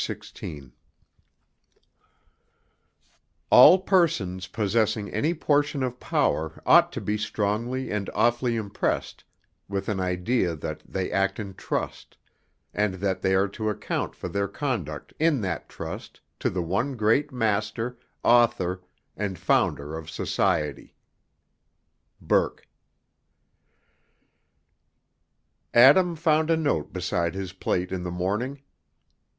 XVI 0.01 0.71
All 3.51 3.77
persons 3.77 4.47
possessing 4.47 5.11
any 5.11 5.35
portion 5.35 5.83
of 5.83 5.99
power 5.99 6.59
ought 6.65 6.91
to 6.93 6.99
be 7.01 7.19
strongly 7.19 7.91
and 7.91 8.09
awfully 8.15 8.55
impressed 8.55 9.23
with 9.69 9.87
an 9.89 9.99
idea 9.99 10.55
that 10.55 10.81
they 10.87 11.11
act 11.11 11.39
in 11.39 11.53
trust, 11.53 12.17
and 12.73 12.95
that 12.95 13.21
they 13.21 13.35
are 13.35 13.47
to 13.49 13.69
account 13.69 14.15
for 14.15 14.27
their 14.27 14.47
conduct 14.47 15.13
in 15.19 15.39
that 15.41 15.69
trust 15.69 16.19
to 16.39 16.49
the 16.49 16.63
one 16.63 16.95
great 16.97 17.31
Master, 17.31 17.99
Author, 18.23 18.81
and 19.15 19.37
Founder 19.37 19.95
of 19.95 20.09
society. 20.09 20.95
BURKE. 22.19 22.67
Adam 25.75 26.15
found 26.15 26.49
a 26.49 26.57
note 26.57 26.91
beside 26.91 27.35
his 27.35 27.53
plate 27.53 27.91
in 27.91 28.01
the 28.01 28.09
morning. 28.09 28.63